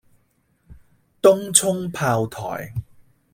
[1.21, 2.73] 東涌炮台